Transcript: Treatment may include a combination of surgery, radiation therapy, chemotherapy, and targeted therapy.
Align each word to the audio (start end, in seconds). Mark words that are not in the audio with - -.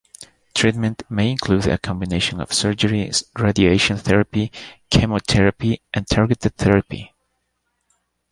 Treatment 0.55 1.03
may 1.11 1.29
include 1.29 1.67
a 1.67 1.77
combination 1.77 2.41
of 2.41 2.51
surgery, 2.51 3.11
radiation 3.37 3.97
therapy, 3.97 4.51
chemotherapy, 4.89 5.79
and 5.93 6.07
targeted 6.07 6.55
therapy. 6.55 7.13